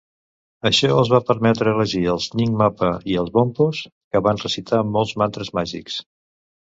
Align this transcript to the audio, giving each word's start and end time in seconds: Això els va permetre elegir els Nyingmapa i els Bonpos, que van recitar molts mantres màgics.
Això 0.67 0.87
els 1.01 1.09
va 1.15 1.17
permetre 1.25 1.73
elegir 1.75 1.99
els 2.13 2.29
Nyingmapa 2.39 2.89
i 3.15 3.17
els 3.23 3.29
Bonpos, 3.35 3.81
que 4.15 4.23
van 4.29 4.41
recitar 4.45 4.81
molts 4.97 5.13
mantres 5.23 5.53
màgics. 5.59 5.99